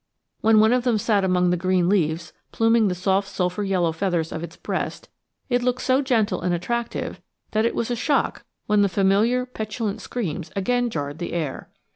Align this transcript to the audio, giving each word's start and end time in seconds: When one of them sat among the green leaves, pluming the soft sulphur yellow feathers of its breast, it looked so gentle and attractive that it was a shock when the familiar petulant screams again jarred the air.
When 0.39 0.59
one 0.59 0.73
of 0.73 0.83
them 0.83 0.97
sat 0.97 1.23
among 1.23 1.51
the 1.51 1.57
green 1.57 1.87
leaves, 1.87 2.33
pluming 2.51 2.87
the 2.87 2.95
soft 2.95 3.27
sulphur 3.27 3.61
yellow 3.63 3.91
feathers 3.91 4.31
of 4.31 4.41
its 4.43 4.55
breast, 4.57 5.09
it 5.47 5.61
looked 5.61 5.83
so 5.83 6.01
gentle 6.01 6.41
and 6.41 6.55
attractive 6.55 7.21
that 7.51 7.65
it 7.65 7.75
was 7.75 7.91
a 7.91 7.95
shock 7.95 8.43
when 8.65 8.81
the 8.81 8.89
familiar 8.89 9.45
petulant 9.45 10.01
screams 10.01 10.49
again 10.55 10.89
jarred 10.89 11.19
the 11.19 11.33
air. 11.33 11.69